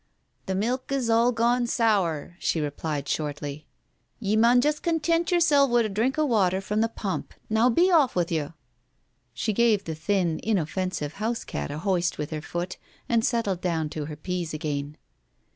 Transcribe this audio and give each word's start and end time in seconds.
"The 0.47 0.55
milk 0.55 0.91
is 0.91 1.11
all 1.11 1.31
gone 1.31 1.67
sour," 1.67 2.35
she 2.39 2.59
replied 2.59 3.07
shortly.' 3.07 3.67
"Ye 4.19 4.35
mun 4.35 4.59
just 4.59 4.81
content 4.81 5.29
yersel's 5.29 5.69
wi' 5.69 5.81
a 5.81 5.89
drink 5.89 6.17
of 6.17 6.27
water 6.27 6.59
from 6.59 6.81
the 6.81 6.89
pump. 6.89 7.35
Now 7.51 7.69
be 7.69 7.91
off 7.91 8.15
with 8.15 8.31
you!" 8.31 8.55
She 9.35 9.53
gave 9.53 9.83
the 9.83 9.93
thin, 9.93 10.39
inoffensive 10.41 11.13
house 11.21 11.43
cat 11.43 11.69
a 11.69 11.77
hoist 11.77 12.17
with 12.17 12.31
her 12.31 12.41
foot, 12.41 12.77
and 13.07 13.23
settled 13.23 13.61
down 13.61 13.89
to 13.89 14.05
her 14.05 14.15
peas 14.15 14.55
again. 14.55 14.97